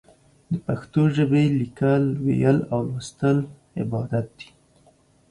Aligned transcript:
د 0.51 0.53
پښتو 0.65 1.01
ژبې 1.15 1.43
ليکل، 1.59 2.03
ويل 2.25 2.57
او 2.73 2.81
ولوستل 2.85 3.37
عبادت 3.81 4.27
دی. 4.37 4.49